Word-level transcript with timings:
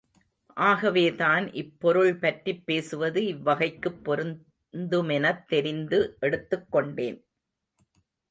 ஆகவேதான், 0.57 1.45
இப்பொருள்பற்றிப் 1.51 2.61
பேசுவது 2.65 3.25
இவ்வகைக்குப் 3.25 4.01
பொருந்துமெனத் 4.03 5.45
தெரிந்து 5.47 6.17
எடுத்துக் 6.19 6.71
கொண்டேன். 6.71 7.25